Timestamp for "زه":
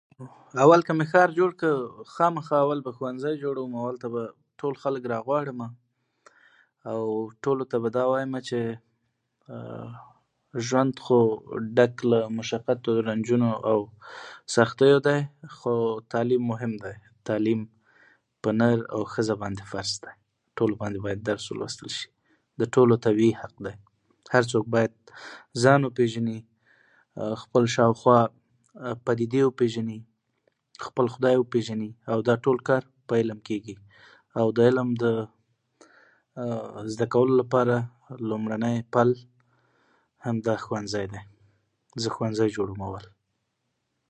42.01-42.07